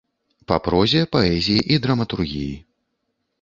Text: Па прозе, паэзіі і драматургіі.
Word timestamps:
Па 0.51 0.55
прозе, 0.67 1.01
паэзіі 1.15 1.65
і 1.75 1.79
драматургіі. 1.85 2.51